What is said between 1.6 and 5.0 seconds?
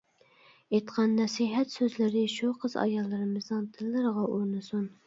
سۆزلىرى شۇ قىز-ئاياللىرىمىزنىڭ دىللىرىغا ئورنىسۇن!